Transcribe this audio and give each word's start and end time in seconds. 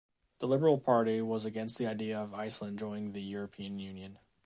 The 0.39 0.47
Liberal 0.47 0.79
Party 0.79 1.21
was 1.21 1.45
against 1.45 1.77
the 1.77 1.85
idea 1.85 2.17
of 2.19 2.33
Iceland 2.33 2.79
joining 2.79 3.11
the 3.11 3.21
European 3.21 3.77
Union. 3.77 4.17